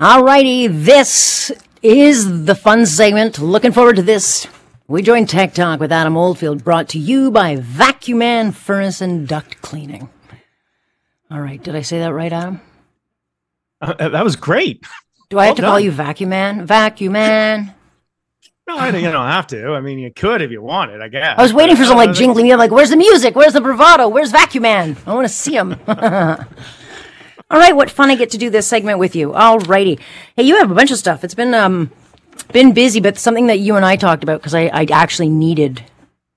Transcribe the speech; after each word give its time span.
Alrighty, 0.00 0.68
this 0.84 1.50
is 1.82 2.44
the 2.44 2.54
fun 2.54 2.84
segment. 2.84 3.38
Looking 3.38 3.72
forward 3.72 3.96
to 3.96 4.02
this. 4.02 4.46
We 4.88 5.00
join 5.02 5.24
Tech 5.26 5.54
Talk 5.54 5.80
with 5.80 5.90
Adam 5.90 6.16
Oldfield, 6.16 6.62
brought 6.62 6.90
to 6.90 6.98
you 6.98 7.30
by 7.30 7.56
Vacuman 7.56 8.52
Furnace 8.54 9.00
and 9.00 9.26
Duct 9.26 9.60
Cleaning. 9.62 10.08
All 11.30 11.40
right, 11.40 11.60
did 11.62 11.74
I 11.74 11.80
say 11.80 11.98
that 12.00 12.12
right, 12.12 12.32
Adam? 12.32 12.60
Uh, 13.80 14.08
that 14.08 14.22
was 14.22 14.36
great. 14.36 14.84
Do 15.30 15.38
I 15.38 15.46
have 15.46 15.56
to 15.56 15.62
call 15.62 15.80
you 15.80 15.90
Vacuum 15.90 16.28
Man? 16.30 16.66
Vacuum 16.66 17.12
Man. 17.14 17.74
No, 18.68 18.76
I, 18.76 18.88
you 18.94 19.10
don't 19.10 19.26
have 19.26 19.46
to. 19.48 19.72
I 19.72 19.80
mean, 19.80 19.98
you 19.98 20.12
could 20.12 20.42
if 20.42 20.50
you 20.50 20.60
wanted, 20.60 21.00
I 21.00 21.08
guess. 21.08 21.36
I 21.38 21.42
was 21.42 21.52
waiting 21.54 21.74
for 21.74 21.84
some 21.84 21.96
like 21.96 22.10
Uh, 22.10 22.14
jingling. 22.14 22.46
You're 22.46 22.58
like, 22.58 22.70
where's 22.70 22.90
the 22.90 22.96
music? 22.96 23.34
Where's 23.34 23.54
the 23.54 23.60
bravado? 23.60 24.08
Where's 24.08 24.30
Vacuum 24.30 24.62
Man? 24.62 24.96
I 25.06 25.14
want 25.14 25.26
to 25.26 25.32
see 25.32 25.56
him. 25.56 25.76
All 27.48 27.60
right, 27.60 27.76
what 27.76 27.90
fun 27.90 28.10
I 28.10 28.16
get 28.16 28.30
to 28.30 28.38
do 28.38 28.50
this 28.50 28.66
segment 28.66 28.98
with 28.98 29.14
you. 29.14 29.32
All 29.32 29.58
righty. 29.60 30.00
Hey, 30.34 30.42
you 30.42 30.56
have 30.56 30.70
a 30.70 30.74
bunch 30.74 30.90
of 30.90 30.98
stuff. 30.98 31.22
It's 31.22 31.34
been 31.34 31.54
um 31.54 31.92
been 32.52 32.72
busy, 32.72 33.00
but 33.00 33.18
something 33.18 33.46
that 33.46 33.60
you 33.60 33.76
and 33.76 33.84
I 33.84 33.94
talked 33.94 34.24
about 34.24 34.40
because 34.40 34.54
I, 34.54 34.62
I 34.62 34.86
actually 34.90 35.28
needed 35.28 35.84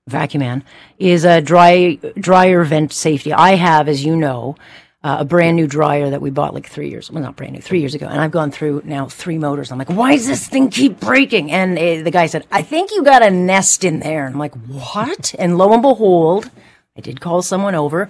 Vacuum 0.06 0.40
Man 0.40 0.64
is 0.98 1.24
a 1.24 1.40
dry 1.40 1.98
dryer 2.18 2.62
vent 2.62 2.92
safety. 2.92 3.32
I 3.32 3.56
have, 3.56 3.88
as 3.88 4.04
you 4.04 4.14
know, 4.14 4.54
uh, 5.02 5.16
a 5.20 5.24
brand 5.24 5.56
new 5.56 5.66
dryer 5.66 6.10
that 6.10 6.20
we 6.20 6.30
bought 6.30 6.54
like 6.54 6.68
three 6.68 6.90
years, 6.90 7.10
well, 7.10 7.22
not 7.22 7.34
brand 7.34 7.54
new, 7.54 7.60
three 7.60 7.80
years 7.80 7.96
ago. 7.96 8.06
And 8.06 8.20
I've 8.20 8.30
gone 8.30 8.52
through 8.52 8.82
now 8.84 9.06
three 9.06 9.38
motors. 9.38 9.72
I'm 9.72 9.78
like, 9.78 9.88
why 9.88 10.14
does 10.14 10.28
this 10.28 10.46
thing 10.46 10.70
keep 10.70 11.00
breaking? 11.00 11.50
And 11.50 11.76
uh, 11.76 12.04
the 12.04 12.12
guy 12.12 12.26
said, 12.26 12.46
I 12.52 12.62
think 12.62 12.92
you 12.92 13.02
got 13.02 13.22
a 13.22 13.30
nest 13.32 13.82
in 13.82 13.98
there. 13.98 14.26
And 14.26 14.34
I'm 14.34 14.38
like, 14.38 14.54
what? 14.66 15.34
And 15.40 15.58
lo 15.58 15.72
and 15.72 15.82
behold, 15.82 16.50
I 16.96 17.00
did 17.00 17.20
call 17.20 17.42
someone 17.42 17.74
over, 17.74 18.08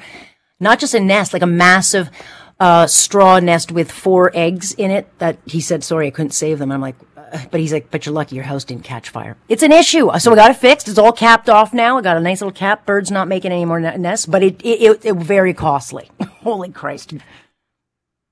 not 0.58 0.80
just 0.80 0.92
a 0.92 1.00
nest, 1.00 1.32
like 1.32 1.42
a 1.42 1.46
massive, 1.46 2.10
uh, 2.60 2.86
straw 2.86 3.40
nest 3.40 3.72
with 3.72 3.90
four 3.90 4.30
eggs 4.34 4.72
in 4.74 4.90
it 4.90 5.18
that 5.18 5.38
he 5.46 5.60
said, 5.60 5.82
sorry, 5.82 6.08
I 6.08 6.10
couldn't 6.10 6.32
save 6.32 6.58
them. 6.58 6.70
I'm 6.70 6.80
like, 6.80 6.96
uh, 7.16 7.44
but 7.50 7.60
he's 7.60 7.72
like, 7.72 7.90
but 7.90 8.04
you're 8.04 8.14
lucky 8.14 8.36
your 8.36 8.44
house 8.44 8.64
didn't 8.64 8.84
catch 8.84 9.08
fire. 9.08 9.36
It's 9.48 9.62
an 9.62 9.72
issue. 9.72 10.10
So 10.18 10.30
we 10.30 10.36
got 10.36 10.50
it 10.50 10.58
fixed. 10.58 10.86
It's 10.86 10.98
all 10.98 11.12
capped 11.12 11.48
off 11.48 11.72
now. 11.72 11.96
I 11.98 12.02
got 12.02 12.16
a 12.16 12.20
nice 12.20 12.40
little 12.40 12.52
cap. 12.52 12.84
Birds 12.84 13.10
not 13.10 13.28
making 13.28 13.50
any 13.50 13.64
more 13.64 13.80
nests, 13.80 14.26
but 14.26 14.42
it, 14.42 14.60
it, 14.62 14.82
it, 14.82 15.04
it 15.04 15.16
very 15.16 15.54
costly. 15.54 16.10
Holy 16.42 16.70
Christ. 16.70 17.14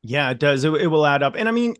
Yeah, 0.08 0.30
it 0.30 0.38
does. 0.38 0.64
It, 0.64 0.72
it 0.74 0.86
will 0.86 1.04
add 1.04 1.22
up. 1.22 1.34
And 1.36 1.48
I 1.48 1.52
mean, 1.52 1.76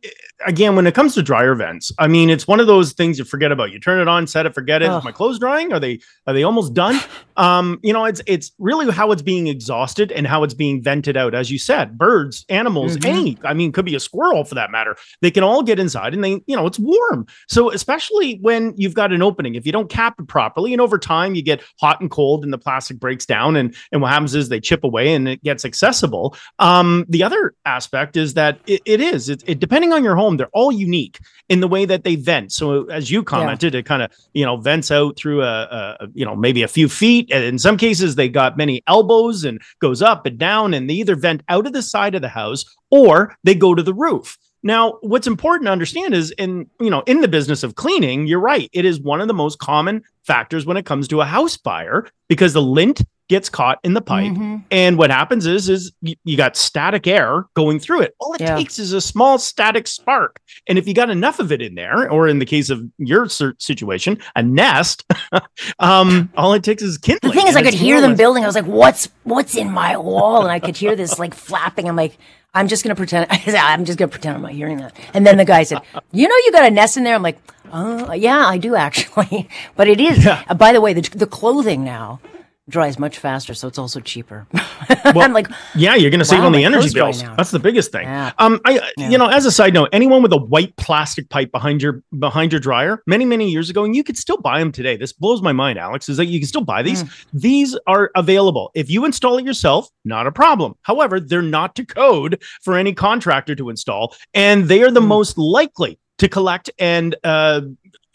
again, 0.47 0.77
when 0.77 0.87
it 0.87 0.95
comes 0.95 1.15
to 1.15 1.23
dryer 1.23 1.55
vents, 1.55 1.91
I 1.99 2.09
mean, 2.09 2.29
it's 2.29 2.47
one 2.47 2.61
of 2.61 2.67
those 2.67 2.93
things 2.93 3.19
you 3.19 3.25
forget 3.25 3.51
about. 3.53 3.71
You 3.73 3.81
turn 3.81 4.01
it 4.01 4.07
on, 4.09 4.27
set 4.27 4.45
it, 4.45 4.55
forget 4.55 4.83
it. 4.83 4.91
Ugh. 4.91 4.99
Is 4.99 5.05
my 5.05 5.13
clothes 5.13 5.39
drying? 5.39 5.73
Are 5.73 5.81
they 5.81 6.01
are 6.27 6.35
they 6.35 6.43
almost 6.43 6.75
done? 6.75 7.01
Um, 7.39 7.79
you 7.85 7.93
know, 7.93 8.05
it's 8.05 8.21
it's 8.27 8.51
really 8.59 8.91
how 8.91 9.13
it's 9.13 9.23
being 9.23 9.47
exhausted 9.47 10.11
and 10.11 10.27
how 10.27 10.43
it's 10.43 10.55
being 10.55 10.83
vented 10.83 11.17
out. 11.17 11.37
As 11.37 11.53
you 11.53 11.57
said, 11.61 11.97
birds, 11.97 12.45
animals, 12.49 12.97
Mhm. 12.97 13.05
any, 13.05 13.39
I 13.45 13.55
mean, 13.55 13.71
could 13.71 13.85
be 13.85 13.95
a 13.95 14.01
squirrel 14.01 14.43
for 14.43 14.57
that 14.57 14.73
matter. 14.73 14.97
They 15.23 15.31
can 15.31 15.45
all 15.45 15.63
get 15.63 15.79
inside 15.79 16.15
and 16.15 16.25
they, 16.25 16.43
you 16.49 16.57
know, 16.57 16.67
it's 16.67 16.81
warm. 16.81 17.27
So 17.47 17.71
especially 17.71 18.39
when 18.43 18.75
you've 18.77 18.95
got 18.95 19.13
an 19.13 19.23
opening, 19.23 19.55
if 19.55 19.65
you 19.67 19.71
don't 19.71 19.89
cap 19.89 20.17
it 20.19 20.27
properly, 20.27 20.73
and 20.73 20.81
over 20.83 20.99
time 20.99 21.37
you 21.37 21.43
get 21.43 21.63
hot 21.81 22.01
and 22.01 22.11
cold 22.11 22.43
and 22.43 22.53
the 22.53 22.59
plastic 22.59 22.99
breaks 22.99 23.25
down 23.25 23.55
and 23.55 23.73
and 23.93 24.03
what 24.03 24.11
happens 24.11 24.35
is 24.35 24.49
they 24.49 24.59
chip 24.59 24.83
away 24.83 25.15
and 25.15 25.29
it 25.29 25.41
gets 25.45 25.65
accessible. 25.65 26.37
Um, 26.59 27.05
the 27.09 27.23
other 27.23 27.55
aspect 27.65 28.17
is 28.19 28.35
that 28.35 28.61
it, 28.67 28.83
it 28.85 29.01
is 29.01 29.31
it, 29.31 29.43
it 29.47 29.59
depending 29.61 29.93
on 29.95 30.05
your 30.05 30.17
home, 30.17 30.37
they're 30.37 30.49
all 30.53 30.71
unique 30.71 31.19
in 31.49 31.61
the 31.61 31.69
way 31.69 31.87
that 31.87 32.05
they 32.05 32.17
vent. 32.17 32.53
So 32.53 32.85
as 32.91 33.11
you 33.11 33.23
commented, 33.23 33.75
it 33.75 33.87
kind 33.87 34.03
of 34.03 34.11
you 34.35 34.45
know 34.45 34.59
vents 34.59 34.91
out 34.91 35.17
through 35.17 35.43
a, 35.43 35.63
a 35.63 35.97
a, 36.01 36.09
you 36.13 36.25
know 36.25 36.37
maybe 36.37 36.63
a 36.63 36.69
few 36.69 36.89
feet, 36.89 37.31
and 37.33 37.45
in 37.45 37.59
some 37.59 37.77
cases 37.77 38.17
they 38.17 38.29
got 38.29 38.57
many 38.59 38.83
elbows 38.87 39.45
and 39.45 39.61
goes 39.81 40.03
up 40.03 40.27
and 40.27 40.39
down, 40.39 40.75
and 40.75 40.91
they 40.91 40.95
either 40.95 41.17
vent 41.17 41.43
out 41.49 41.67
of 41.67 41.73
the 41.73 41.83
side 41.83 42.15
of 42.15 42.21
the 42.23 42.29
house 42.29 42.65
or 42.91 43.37
they 43.45 43.55
go 43.55 43.75
to 43.75 43.83
the 43.83 43.95
roof. 43.95 44.37
Now, 44.63 44.99
what's 45.03 45.27
important 45.27 45.67
to 45.67 45.73
understand 45.73 46.15
is 46.15 46.33
in 46.33 46.69
you 46.81 46.91
know 46.91 47.03
in 47.07 47.21
the 47.21 47.29
business 47.29 47.63
of 47.63 47.77
cleaning, 47.77 48.27
you're 48.27 48.41
right. 48.41 48.69
It 48.73 48.85
is 48.85 49.01
one 49.01 49.21
of 49.21 49.29
the 49.29 49.35
most 49.35 49.59
common 49.59 50.03
factors 50.25 50.67
when 50.67 50.77
it 50.77 50.85
comes 50.85 51.09
to 51.09 51.21
a 51.21 51.25
house 51.25 51.57
fire 51.57 52.07
because 52.29 52.53
the 52.53 52.63
lint 52.63 53.03
gets 53.29 53.49
caught 53.51 53.79
in 53.85 53.93
the 53.95 54.01
pipe 54.01 54.33
Mhm. 54.33 54.63
and 54.71 54.97
what 54.97 55.11
happens 55.11 55.47
is, 55.47 55.69
is 55.69 55.93
you, 56.01 56.15
you 56.25 56.37
got 56.37 56.57
static 56.57 57.07
air 57.07 57.45
going 57.55 57.79
through 57.79 58.01
it. 58.03 58.15
All 58.21 58.33
it 58.35 58.41
Yeah. 58.41 58.57
takes 58.57 58.79
is 58.79 58.93
a 58.93 59.01
small 59.01 59.39
static 59.39 59.87
spark. 59.87 60.41
And 60.67 60.79
if 60.79 60.89
you 60.89 60.95
got 60.95 61.11
enough 61.11 61.39
of 61.39 61.53
it 61.53 61.61
in 61.61 61.75
there, 61.75 62.11
or 62.11 62.27
in 62.29 62.39
the 62.39 62.47
case 62.47 62.71
of 62.71 62.83
your 62.99 63.29
situation, 63.29 64.19
a 64.35 64.43
nest, 64.43 65.05
um, 65.79 66.31
all 66.37 66.53
it 66.55 66.63
takes 66.63 66.83
is 66.83 66.99
kindling. 66.99 67.33
The 67.33 67.39
thing 67.39 67.49
is, 67.49 67.57
I 67.57 67.63
could 67.63 67.75
hear 67.75 68.01
them 68.01 68.13
less- 68.13 68.19
building. 68.19 68.45
I 68.45 68.47
was 68.47 68.55
like, 68.55 68.65
"What's 68.67 69.09
what's 69.25 69.55
in 69.55 69.71
my 69.71 69.97
wall?" 69.97 70.43
And 70.43 70.51
I 70.51 70.59
could 70.59 70.77
hear 70.77 70.97
this 70.97 71.19
like 71.19 71.35
flapping. 71.47 71.89
I'm 71.89 71.97
like, 71.97 72.17
"I'm 72.55 72.69
just 72.69 72.83
gonna 72.83 72.95
pretend." 72.95 73.27
I 73.31 73.39
said, 73.39 73.55
"I'm 73.57 73.85
just 73.85 73.99
gonna 73.99 74.09
pretend 74.09 74.37
I'm 74.37 74.43
not 74.43 74.53
hearing 74.53 74.79
that." 74.79 74.97
And 75.15 75.27
then 75.27 75.37
the 75.37 75.45
guy 75.45 75.63
said, 75.65 75.81
"You 76.13 76.29
know, 76.29 76.35
you 76.47 76.53
got 76.53 76.65
a 76.67 76.71
nest 76.71 76.97
in 76.97 77.05
there." 77.05 77.15
I'm 77.15 77.23
like, 77.23 77.39
"Uh, 77.73 78.13
yeah, 78.17 78.47
I 78.47 78.59
do 78.59 78.75
actually." 78.75 79.49
but 79.77 79.89
it 79.89 80.01
is. 80.01 80.25
Yeah. 80.25 80.43
uh, 80.49 80.55
by 80.55 80.73
the 80.73 80.81
way, 80.81 80.93
the 80.93 81.03
the 81.17 81.27
clothing 81.27 81.85
now 81.85 82.21
dries 82.69 82.99
much 82.99 83.19
faster, 83.19 83.55
so 83.55 83.67
it's 83.69 83.79
also 83.79 84.01
cheaper. 84.01 84.47
I'm 84.89 85.33
like, 85.33 85.49
Yeah, 85.75 85.95
you're 85.95 86.11
going 86.11 86.19
to 86.19 86.25
save 86.25 86.41
Wow, 86.41 86.47
on 86.47 86.53
the 86.53 86.65
energy 86.65 86.93
bills. 86.93 87.23
That's 87.23 87.51
the 87.51 87.59
biggest 87.59 87.91
thing. 87.93 88.05
Yeah. 88.07 88.33
Um, 88.39 88.61
I, 88.65 88.81
Yeah. 88.97 89.09
you 89.09 89.19
know, 89.19 89.27
as 89.29 89.47
a 89.47 89.51
side 89.53 89.75
note, 89.75 89.89
anyone 89.93 90.23
with 90.23 90.33
a 90.33 90.37
white 90.39 90.77
plastic 90.77 91.29
pipe 91.31 91.51
behind 91.51 91.83
your 91.83 92.03
behind 92.19 92.53
your 92.53 92.61
dryer, 92.61 93.03
many 93.07 93.25
many 93.25 93.51
years 93.51 93.71
ago, 93.71 93.85
and 93.85 93.97
you 93.97 94.05
could 94.05 94.17
still 94.19 94.37
buy 94.39 94.59
them 94.59 94.71
today. 94.73 94.97
This 94.97 95.13
blows 95.13 95.41
my 95.43 95.53
mind, 95.53 95.79
Alex. 95.79 96.09
Is 96.09 96.17
that 96.19 96.27
you 96.27 96.39
can 96.41 96.49
still 96.49 96.65
buy 96.65 96.83
these? 96.83 97.05
Mm. 97.05 97.25
These 97.33 97.79
are 97.87 98.11
available 98.15 98.71
if 98.75 98.91
you 98.91 99.05
install 99.05 99.39
it 99.39 99.45
yourself. 99.45 99.89
Not 100.05 100.27
a 100.27 100.33
problem. 100.33 100.75
However, 100.83 101.21
they're 101.21 101.43
not 101.43 101.75
to 101.77 101.85
code 101.87 102.43
for 102.63 102.77
any 102.77 102.93
contractor 102.93 103.55
to 103.55 103.71
install, 103.71 104.15
and 104.35 104.67
they 104.69 104.83
are 104.83 104.91
the 104.91 105.01
Mm. 105.01 105.07
most 105.07 105.39
likely 105.39 105.99
to 106.19 106.29
collect 106.29 106.69
and 106.81 107.15
uh, 107.25 107.61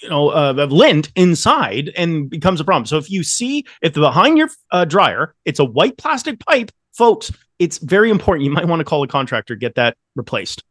you 0.04 0.10
know 0.10 0.30
uh, 0.30 0.68
lint 0.70 1.12
inside 1.16 1.92
and 1.98 2.30
becomes 2.30 2.60
a 2.60 2.64
problem. 2.64 2.86
So 2.86 2.98
if 2.98 3.10
you 3.10 3.24
see 3.24 3.66
if 3.82 3.94
behind 3.94 4.38
your 4.38 4.50
uh, 4.72 4.86
dryer 4.86 5.34
it's 5.46 5.60
a 5.60 5.66
white 5.66 5.98
plastic 5.98 6.40
pipe, 6.40 6.72
folks, 6.94 7.32
it's 7.58 7.78
very 7.80 8.10
important. 8.10 8.46
You 8.46 8.52
might 8.52 8.68
want 8.68 8.82
to 8.82 8.86
call 8.86 9.02
a 9.04 9.08
contractor 9.08 9.56
get 9.56 9.76
that 9.76 9.98
replaced. 10.16 10.64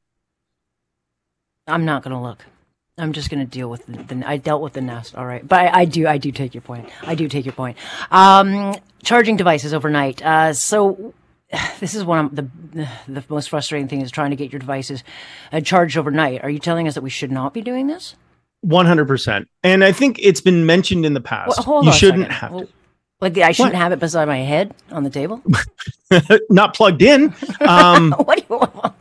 I'm 1.67 1.85
not 1.85 2.03
gonna 2.03 2.23
look. 2.23 2.45
I'm 2.99 3.13
just 3.13 3.31
gonna 3.31 3.47
deal 3.47 3.71
with 3.71 3.87
the, 3.87 4.15
the 4.15 4.29
I 4.29 4.37
dealt 4.37 4.63
with 4.63 4.75
the 4.75 4.83
nest, 4.83 5.15
all 5.15 5.27
right. 5.27 5.47
But 5.47 5.61
I, 5.61 5.81
I 5.81 5.85
do 5.87 6.07
I 6.07 6.19
do 6.19 6.31
take 6.31 6.55
your 6.55 6.63
point. 6.63 6.91
I 7.03 7.15
do 7.15 7.29
take 7.29 7.47
your 7.47 7.55
point. 7.55 7.79
Um, 8.11 8.75
charging 9.03 9.37
devices 9.37 9.73
overnight. 9.73 10.23
Uh, 10.23 10.53
so 10.53 11.15
this 11.81 11.95
is 11.95 12.05
one 12.05 12.27
of 12.27 12.37
the 12.37 12.49
the 13.09 13.25
most 13.29 13.49
frustrating 13.51 13.89
thing 13.89 14.03
is 14.03 14.11
trying 14.11 14.31
to 14.31 14.37
get 14.37 14.53
your 14.53 14.59
devices 14.59 15.03
uh, 15.53 15.61
charged 15.61 15.97
overnight. 15.97 16.43
Are 16.43 16.51
you 16.51 16.59
telling 16.59 16.87
us 16.87 16.95
that 16.95 17.03
we 17.03 17.11
should 17.11 17.33
not 17.33 17.55
be 17.55 17.63
doing 17.63 17.87
this? 17.87 18.15
One 18.63 18.87
hundred 18.87 19.07
percent. 19.07 19.49
And 19.63 19.85
I 19.85 19.93
think 19.93 20.19
it's 20.21 20.41
been 20.41 20.67
mentioned 20.67 21.05
in 21.05 21.15
the 21.15 21.21
past. 21.21 21.49
Well, 21.59 21.65
hold 21.65 21.85
you 21.85 21.91
on 21.91 21.97
shouldn't 21.97 22.33
have 22.33 22.53
Well, 22.53 22.69
Like 23.21 23.37
I 23.39 23.53
shouldn't 23.53 23.75
What? 23.75 23.83
have 23.83 23.93
it 23.93 23.99
beside 24.01 24.27
my 24.27 24.39
head 24.39 24.75
on 24.91 25.05
the 25.05 25.11
table. 25.11 25.43
not 26.51 26.75
plugged 26.75 27.03
in. 27.03 27.35
Um, 27.61 28.13
what 28.25 28.39
do 28.39 28.45
you 28.49 28.59
want? 28.59 28.95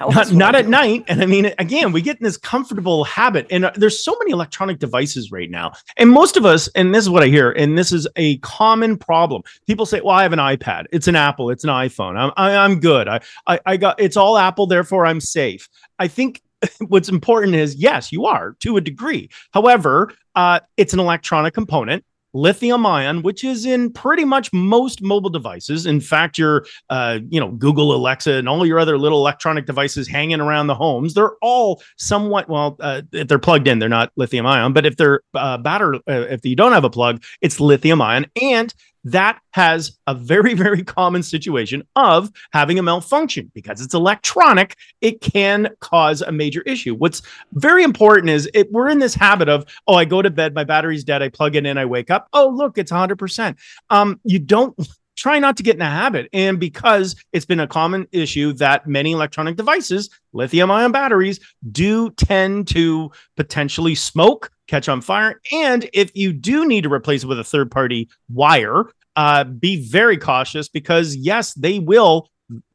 Not, 0.00 0.32
not 0.32 0.54
at 0.54 0.66
night. 0.66 1.04
And 1.08 1.22
I 1.22 1.26
mean, 1.26 1.52
again, 1.58 1.92
we 1.92 2.02
get 2.02 2.18
in 2.18 2.24
this 2.24 2.36
comfortable 2.36 3.04
habit, 3.04 3.46
and 3.50 3.66
uh, 3.66 3.72
there's 3.76 4.02
so 4.02 4.16
many 4.18 4.32
electronic 4.32 4.78
devices 4.78 5.30
right 5.30 5.50
now. 5.50 5.72
And 5.96 6.10
most 6.10 6.36
of 6.36 6.44
us, 6.44 6.68
and 6.74 6.94
this 6.94 7.04
is 7.04 7.10
what 7.10 7.22
I 7.22 7.26
hear, 7.26 7.50
and 7.52 7.78
this 7.78 7.92
is 7.92 8.08
a 8.16 8.38
common 8.38 8.96
problem. 8.96 9.42
People 9.66 9.86
say, 9.86 10.00
"Well, 10.00 10.14
I 10.14 10.22
have 10.22 10.32
an 10.32 10.38
iPad. 10.38 10.86
It's 10.92 11.06
an 11.06 11.16
Apple. 11.16 11.50
It's 11.50 11.64
an 11.64 11.70
iPhone. 11.70 12.16
I'm 12.16 12.32
I, 12.36 12.56
I'm 12.56 12.80
good. 12.80 13.06
I, 13.08 13.20
I 13.46 13.60
I 13.66 13.76
got 13.76 14.00
it's 14.00 14.16
all 14.16 14.38
Apple, 14.38 14.66
therefore 14.66 15.06
I'm 15.06 15.20
safe." 15.20 15.68
I 15.98 16.08
think 16.08 16.42
what's 16.88 17.08
important 17.08 17.54
is 17.54 17.74
yes, 17.76 18.12
you 18.12 18.26
are 18.26 18.56
to 18.60 18.76
a 18.76 18.80
degree. 18.80 19.30
However, 19.52 20.12
uh, 20.34 20.60
it's 20.76 20.92
an 20.92 21.00
electronic 21.00 21.54
component. 21.54 22.04
Lithium 22.32 22.86
ion, 22.86 23.22
which 23.22 23.42
is 23.42 23.66
in 23.66 23.92
pretty 23.92 24.24
much 24.24 24.52
most 24.52 25.02
mobile 25.02 25.30
devices. 25.30 25.84
In 25.84 26.00
fact, 26.00 26.38
your 26.38 26.64
uh, 26.88 27.18
you 27.28 27.40
know, 27.40 27.48
Google 27.48 27.92
Alexa 27.92 28.34
and 28.34 28.48
all 28.48 28.64
your 28.64 28.78
other 28.78 28.96
little 28.98 29.18
electronic 29.18 29.66
devices 29.66 30.06
hanging 30.06 30.40
around 30.40 30.68
the 30.68 30.74
homes, 30.76 31.14
they're 31.14 31.34
all 31.42 31.82
somewhat 31.98 32.48
well, 32.48 32.76
uh, 32.78 33.02
if 33.10 33.26
they're 33.26 33.40
plugged 33.40 33.66
in, 33.66 33.80
they're 33.80 33.88
not 33.88 34.12
lithium 34.14 34.46
ion, 34.46 34.72
but 34.72 34.86
if 34.86 34.96
they're 34.96 35.22
uh, 35.34 35.58
battery, 35.58 35.98
uh, 36.08 36.26
if 36.30 36.46
you 36.46 36.54
don't 36.54 36.70
have 36.70 36.84
a 36.84 36.90
plug, 36.90 37.20
it's 37.40 37.58
lithium 37.58 38.00
ion 38.00 38.26
and 38.40 38.72
that 39.04 39.40
has 39.52 39.98
a 40.06 40.14
very, 40.14 40.54
very 40.64 40.82
common 40.82 41.22
situation 41.22 41.82
of 41.96 42.30
having 42.52 42.78
a 42.78 42.82
malfunction 42.82 43.50
because 43.54 43.80
it's 43.80 43.94
electronic. 43.94 44.76
It 45.00 45.20
can 45.20 45.68
cause 45.80 46.22
a 46.22 46.32
major 46.32 46.62
issue. 46.62 46.94
What's 46.94 47.22
very 47.52 47.82
important 47.82 48.30
is 48.30 48.48
it, 48.54 48.70
we're 48.72 48.88
in 48.88 48.98
this 48.98 49.14
habit 49.14 49.48
of, 49.48 49.64
oh, 49.86 49.94
I 49.94 50.04
go 50.04 50.22
to 50.22 50.30
bed, 50.30 50.54
my 50.54 50.64
battery's 50.64 51.04
dead, 51.04 51.22
I 51.22 51.28
plug 51.28 51.56
it 51.56 51.66
in, 51.66 51.78
I 51.78 51.84
wake 51.84 52.10
up, 52.10 52.28
oh, 52.32 52.48
look, 52.48 52.78
it's 52.78 52.92
100%. 52.92 53.56
Um, 53.90 54.20
you 54.24 54.38
don't 54.38 54.76
try 55.16 55.38
not 55.38 55.56
to 55.56 55.62
get 55.62 55.76
in 55.76 55.82
a 55.82 55.90
habit. 55.90 56.28
And 56.32 56.58
because 56.58 57.14
it's 57.32 57.44
been 57.44 57.60
a 57.60 57.66
common 57.66 58.08
issue 58.10 58.54
that 58.54 58.86
many 58.86 59.12
electronic 59.12 59.56
devices, 59.56 60.08
lithium 60.32 60.70
ion 60.70 60.92
batteries, 60.92 61.40
do 61.70 62.10
tend 62.12 62.68
to 62.68 63.10
potentially 63.36 63.94
smoke, 63.94 64.50
catch 64.70 64.88
on 64.88 65.00
fire. 65.00 65.40
And 65.52 65.88
if 65.92 66.10
you 66.14 66.32
do 66.32 66.66
need 66.66 66.82
to 66.84 66.92
replace 66.92 67.24
it 67.24 67.26
with 67.26 67.38
a 67.38 67.44
third 67.44 67.70
party 67.70 68.08
wire, 68.32 68.84
uh, 69.16 69.44
be 69.44 69.84
very 69.88 70.16
cautious 70.16 70.68
because, 70.68 71.16
yes, 71.16 71.52
they 71.54 71.78
will. 71.78 72.28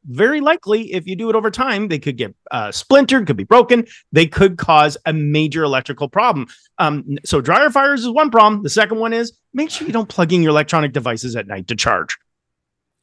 Very 0.06 0.40
likely, 0.40 0.92
if 0.94 1.06
you 1.06 1.16
do 1.16 1.28
it 1.28 1.36
over 1.36 1.50
time, 1.50 1.88
they 1.88 1.98
could 1.98 2.16
get 2.16 2.34
uh, 2.50 2.72
splintered, 2.72 3.26
could 3.26 3.36
be 3.36 3.44
broken. 3.44 3.86
They 4.10 4.26
could 4.26 4.56
cause 4.56 4.96
a 5.04 5.12
major 5.12 5.64
electrical 5.64 6.08
problem. 6.08 6.46
Um, 6.78 7.18
so, 7.24 7.42
dryer 7.42 7.68
fires 7.68 8.00
is 8.00 8.08
one 8.08 8.30
problem. 8.30 8.62
The 8.62 8.70
second 8.70 9.00
one 9.00 9.12
is 9.12 9.32
make 9.52 9.70
sure 9.70 9.86
you 9.86 9.92
don't 9.92 10.08
plug 10.08 10.32
in 10.32 10.42
your 10.42 10.50
electronic 10.50 10.92
devices 10.92 11.36
at 11.36 11.46
night 11.46 11.68
to 11.68 11.76
charge. 11.76 12.16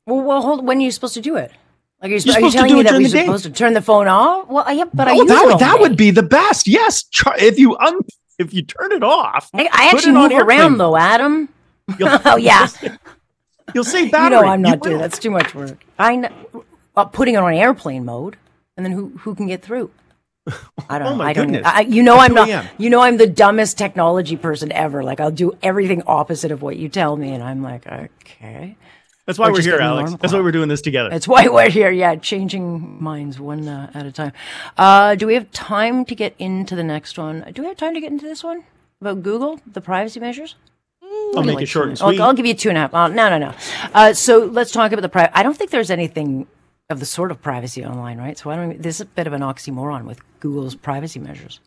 Well, 0.07 0.21
well, 0.21 0.41
hold. 0.41 0.65
When 0.65 0.79
are 0.79 0.81
you 0.81 0.91
supposed 0.91 1.13
to 1.13 1.21
do 1.21 1.35
it? 1.35 1.51
Like, 2.01 2.11
are 2.11 2.15
you, 2.15 2.33
are 2.33 2.41
you 2.41 2.51
telling 2.51 2.75
me 2.75 2.83
that 2.83 2.93
we're 2.93 3.07
supposed 3.07 3.43
to 3.45 3.51
turn 3.51 3.73
the 3.73 3.81
phone 3.81 4.07
off? 4.07 4.49
Well, 4.49 4.69
yeah, 4.73 4.85
but 4.93 5.07
oh, 5.07 5.11
I 5.11 5.25
that 5.25 5.45
would 5.45 5.59
that 5.59 5.79
would 5.79 5.95
be 5.95 6.09
the 6.09 6.23
best. 6.23 6.67
Yes, 6.67 7.03
try, 7.03 7.35
if 7.37 7.59
you 7.59 7.77
un, 7.77 7.99
if 8.39 8.53
you 8.53 8.63
turn 8.63 8.91
it 8.91 9.03
off. 9.03 9.49
I, 9.53 9.69
I 9.71 9.89
actually 9.91 10.13
move 10.13 10.31
around 10.31 10.77
though, 10.77 10.95
Adam. 10.95 11.49
oh 12.01 12.37
yeah, 12.37 12.67
you'll 13.73 13.83
save 13.83 14.11
battery. 14.11 14.37
You 14.37 14.43
know 14.43 14.49
I'm 14.49 14.61
not 14.61 14.81
doing 14.81 14.97
that's 14.97 15.19
too 15.19 15.31
much 15.31 15.53
work. 15.53 15.83
I 15.99 16.15
know, 16.15 16.65
uh, 16.95 17.05
putting 17.05 17.35
it 17.35 17.37
on 17.37 17.53
airplane 17.53 18.05
mode, 18.05 18.37
and 18.77 18.85
then 18.85 18.93
who 18.93 19.09
who 19.19 19.35
can 19.35 19.47
get 19.47 19.61
through? 19.61 19.91
I 20.89 20.99
don't. 20.99 21.19
oh 21.19 21.23
I 21.23 21.33
don't. 21.33 21.55
I, 21.65 21.81
you 21.81 22.03
know, 22.03 22.17
I'm 22.17 22.33
not. 22.33 22.67
You 22.77 22.89
know, 22.89 23.01
I'm 23.01 23.17
the 23.17 23.27
dumbest 23.27 23.77
technology 23.77 24.35
person 24.35 24.71
ever. 24.71 25.03
Like, 25.03 25.19
I'll 25.19 25.31
do 25.31 25.57
everything 25.61 26.03
opposite 26.05 26.51
of 26.51 26.61
what 26.61 26.77
you 26.77 26.89
tell 26.89 27.15
me, 27.15 27.33
and 27.33 27.43
I'm 27.43 27.63
like, 27.63 27.87
okay. 27.87 28.75
That's 29.25 29.39
why 29.39 29.47
we're, 29.47 29.53
we're 29.53 29.61
here, 29.61 29.79
Alex. 29.79 30.11
That's 30.19 30.33
why 30.33 30.41
we're 30.41 30.51
doing 30.51 30.67
this 30.67 30.81
together. 30.81 31.09
That's 31.09 31.27
why 31.27 31.47
we're 31.47 31.69
here. 31.69 31.91
Yeah, 31.91 32.15
changing 32.15 33.01
minds 33.01 33.39
one 33.39 33.67
uh, 33.67 33.89
at 33.93 34.05
a 34.05 34.11
time. 34.11 34.33
Uh, 34.77 35.15
do 35.15 35.27
we 35.27 35.33
have 35.35 35.49
time 35.51 36.03
to 36.05 36.15
get 36.15 36.35
into 36.39 36.75
the 36.75 36.83
next 36.83 37.17
one? 37.17 37.49
Do 37.53 37.61
we 37.61 37.67
have 37.69 37.77
time 37.77 37.93
to 37.93 38.01
get 38.01 38.11
into 38.11 38.25
this 38.25 38.43
one 38.43 38.65
about 38.99 39.23
Google, 39.23 39.61
the 39.65 39.79
privacy 39.79 40.19
measures? 40.19 40.55
I'll 41.35 41.43
make 41.43 41.55
like 41.55 41.63
it 41.63 41.67
short 41.67 41.87
and 41.87 41.97
sweet. 41.97 42.19
I'll, 42.19 42.27
I'll, 42.27 42.33
give 42.33 42.45
you 42.45 42.53
two 42.53 42.69
and 42.69 42.77
a 42.77 42.81
half. 42.81 42.93
Uh, 42.93 43.07
no, 43.07 43.29
no, 43.29 43.37
no. 43.37 43.53
Uh, 43.93 44.13
so 44.13 44.45
let's 44.45 44.71
talk 44.71 44.91
about 44.91 45.01
the 45.01 45.09
privacy. 45.09 45.33
I 45.33 45.43
don't 45.43 45.57
think 45.57 45.71
there's 45.71 45.89
anything 45.89 46.47
of 46.89 46.99
the 46.99 47.05
sort 47.05 47.31
of 47.31 47.41
privacy 47.41 47.85
online, 47.85 48.17
right? 48.17 48.37
So 48.37 48.49
I 48.49 48.55
don't. 48.55 48.81
This 48.81 48.95
is 48.95 49.01
a 49.01 49.05
bit 49.05 49.25
of 49.25 49.33
an 49.33 49.41
oxymoron 49.41 50.05
with 50.05 50.19
Google's 50.39 50.75
privacy 50.75 51.19
measures. 51.19 51.59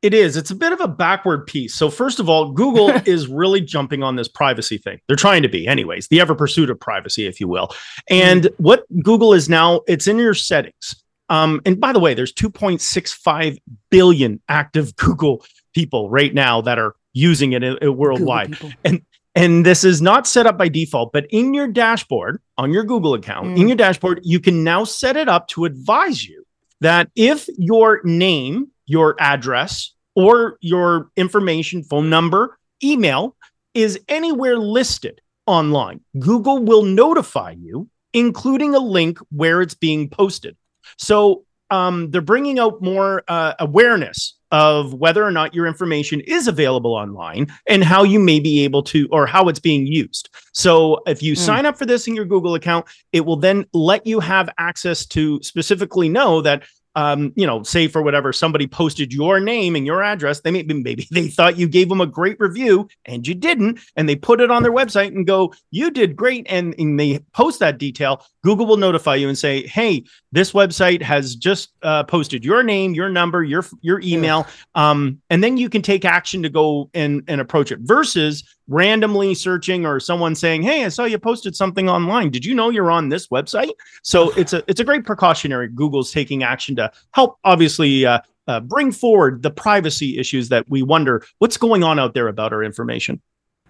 It 0.00 0.14
is. 0.14 0.36
It's 0.36 0.52
a 0.52 0.54
bit 0.54 0.72
of 0.72 0.80
a 0.80 0.86
backward 0.86 1.46
piece. 1.46 1.74
So, 1.74 1.90
first 1.90 2.20
of 2.20 2.28
all, 2.28 2.52
Google 2.52 2.90
is 3.06 3.26
really 3.26 3.60
jumping 3.60 4.02
on 4.02 4.16
this 4.16 4.28
privacy 4.28 4.78
thing. 4.78 5.00
They're 5.06 5.16
trying 5.16 5.42
to 5.42 5.48
be, 5.48 5.66
anyways, 5.66 6.08
the 6.08 6.20
ever 6.20 6.34
pursuit 6.34 6.70
of 6.70 6.78
privacy, 6.78 7.26
if 7.26 7.40
you 7.40 7.48
will. 7.48 7.70
And 8.08 8.44
mm. 8.44 8.54
what 8.58 8.84
Google 9.02 9.34
is 9.34 9.48
now, 9.48 9.80
it's 9.88 10.06
in 10.06 10.18
your 10.18 10.34
settings. 10.34 11.02
Um, 11.30 11.60
and 11.66 11.80
by 11.80 11.92
the 11.92 11.98
way, 11.98 12.14
there's 12.14 12.32
2.65 12.32 13.58
billion 13.90 14.40
active 14.48 14.94
Google 14.96 15.44
people 15.74 16.08
right 16.10 16.32
now 16.32 16.60
that 16.62 16.78
are 16.78 16.94
using 17.12 17.52
it 17.52 17.64
uh, 17.64 17.92
worldwide. 17.92 18.56
And 18.84 19.02
and 19.34 19.64
this 19.64 19.84
is 19.84 20.02
not 20.02 20.26
set 20.26 20.46
up 20.46 20.58
by 20.58 20.68
default, 20.68 21.12
but 21.12 21.26
in 21.30 21.54
your 21.54 21.68
dashboard 21.68 22.40
on 22.56 22.72
your 22.72 22.82
Google 22.82 23.14
account, 23.14 23.48
mm. 23.48 23.60
in 23.60 23.68
your 23.68 23.76
dashboard, 23.76 24.20
you 24.24 24.40
can 24.40 24.64
now 24.64 24.84
set 24.84 25.16
it 25.16 25.28
up 25.28 25.48
to 25.48 25.64
advise 25.64 26.26
you 26.26 26.44
that 26.80 27.10
if 27.14 27.48
your 27.56 28.00
name 28.04 28.68
your 28.88 29.14
address 29.20 29.94
or 30.16 30.58
your 30.60 31.10
information, 31.16 31.84
phone 31.84 32.10
number, 32.10 32.58
email 32.82 33.36
is 33.74 34.00
anywhere 34.08 34.58
listed 34.58 35.20
online, 35.46 36.00
Google 36.18 36.58
will 36.58 36.82
notify 36.82 37.52
you, 37.52 37.88
including 38.12 38.74
a 38.74 38.80
link 38.80 39.18
where 39.30 39.62
it's 39.62 39.74
being 39.74 40.10
posted. 40.10 40.56
So 40.98 41.44
um, 41.70 42.10
they're 42.10 42.20
bringing 42.20 42.58
out 42.58 42.82
more 42.82 43.22
uh, 43.28 43.54
awareness 43.58 44.34
of 44.50 44.94
whether 44.94 45.22
or 45.22 45.30
not 45.30 45.54
your 45.54 45.66
information 45.66 46.20
is 46.20 46.48
available 46.48 46.94
online 46.94 47.46
and 47.68 47.84
how 47.84 48.02
you 48.02 48.18
may 48.18 48.40
be 48.40 48.64
able 48.64 48.82
to 48.82 49.06
or 49.10 49.26
how 49.26 49.48
it's 49.48 49.60
being 49.60 49.86
used. 49.86 50.30
So 50.52 51.00
if 51.06 51.22
you 51.22 51.34
mm. 51.34 51.38
sign 51.38 51.66
up 51.66 51.76
for 51.76 51.84
this 51.84 52.08
in 52.08 52.14
your 52.14 52.24
Google 52.24 52.54
account, 52.54 52.86
it 53.12 53.26
will 53.26 53.36
then 53.36 53.66
let 53.74 54.06
you 54.06 54.20
have 54.20 54.48
access 54.58 55.04
to 55.06 55.40
specifically 55.42 56.08
know 56.08 56.40
that 56.40 56.64
um, 56.94 57.32
you 57.36 57.46
know, 57.46 57.62
say 57.62 57.88
for 57.88 58.02
whatever 58.02 58.32
somebody 58.32 58.66
posted 58.66 59.12
your 59.12 59.40
name 59.40 59.76
and 59.76 59.86
your 59.86 60.02
address, 60.02 60.40
they 60.40 60.50
maybe 60.50 60.74
maybe 60.74 61.06
they 61.10 61.28
thought 61.28 61.58
you 61.58 61.68
gave 61.68 61.88
them 61.88 62.00
a 62.00 62.06
great 62.06 62.38
review 62.40 62.88
and 63.04 63.26
you 63.26 63.34
didn't, 63.34 63.80
and 63.96 64.08
they 64.08 64.16
put 64.16 64.40
it 64.40 64.50
on 64.50 64.62
their 64.62 64.72
website 64.72 65.08
and 65.08 65.26
go, 65.26 65.52
"You 65.70 65.90
did 65.90 66.16
great," 66.16 66.46
and, 66.48 66.74
and 66.78 66.98
they 66.98 67.20
post 67.32 67.60
that 67.60 67.78
detail. 67.78 68.24
Google 68.42 68.66
will 68.66 68.76
notify 68.76 69.14
you 69.14 69.28
and 69.28 69.38
say, 69.38 69.66
"Hey, 69.66 70.04
this 70.32 70.52
website 70.52 71.02
has 71.02 71.36
just 71.36 71.72
uh, 71.82 72.04
posted 72.04 72.44
your 72.44 72.62
name, 72.62 72.94
your 72.94 73.08
number, 73.08 73.44
your 73.44 73.64
your 73.80 74.00
email," 74.00 74.46
um, 74.74 75.20
and 75.30 75.42
then 75.42 75.56
you 75.56 75.68
can 75.68 75.82
take 75.82 76.04
action 76.04 76.42
to 76.42 76.48
go 76.48 76.90
and 76.94 77.22
and 77.28 77.40
approach 77.40 77.70
it. 77.70 77.80
Versus 77.82 78.42
randomly 78.68 79.34
searching 79.34 79.84
or 79.84 79.98
someone 79.98 80.34
saying, 80.34 80.62
"Hey, 80.62 80.84
I 80.84 80.88
saw 80.88 81.04
you 81.04 81.18
posted 81.18 81.56
something 81.56 81.88
online. 81.88 82.30
Did 82.30 82.44
you 82.44 82.54
know 82.54 82.70
you're 82.70 82.90
on 82.90 83.08
this 83.08 83.28
website?" 83.28 83.72
So 84.02 84.30
it's 84.36 84.52
a 84.52 84.62
it's 84.68 84.80
a 84.80 84.84
great 84.84 85.04
precautionary. 85.04 85.68
Google's 85.68 86.12
taking 86.12 86.42
action 86.42 86.76
to 86.76 86.92
help, 87.12 87.38
obviously. 87.44 88.06
Uh, 88.06 88.20
uh, 88.46 88.60
bring 88.60 88.90
forward 88.90 89.42
the 89.42 89.50
privacy 89.50 90.16
issues 90.16 90.48
that 90.48 90.64
we 90.70 90.82
wonder 90.82 91.22
what's 91.38 91.58
going 91.58 91.84
on 91.84 91.98
out 91.98 92.14
there 92.14 92.28
about 92.28 92.50
our 92.50 92.64
information. 92.64 93.20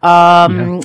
Um, 0.03 0.77
yeah. 0.77 0.81